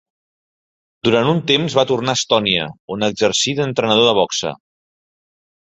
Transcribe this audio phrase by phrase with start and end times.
[1.07, 2.65] Durant un temps va tornar a Estònia,
[2.97, 4.59] on exercí d'entrenador de boxa.